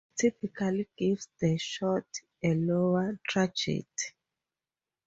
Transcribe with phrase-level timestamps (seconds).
[0.17, 2.07] This typically gives the shot
[2.41, 3.85] a lower trajectory.